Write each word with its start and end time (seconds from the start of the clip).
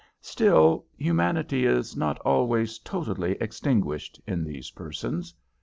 Still, 0.23 0.83
humanity 0.97 1.63
is 1.63 1.95
not 1.95 2.17
always 2.21 2.79
totally 2.79 3.33
extinguished 3.39 4.19
in 4.25 4.43
these 4.43 4.71
persons. 4.71 5.31